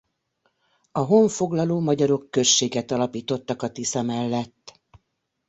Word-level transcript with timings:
A 0.91 0.99
honfoglaló 0.99 1.79
magyarok 1.79 2.31
községet 2.31 2.91
alapítottak 2.91 3.61
a 3.61 3.69
Tisza 3.71 4.01
mellett. 4.01 4.81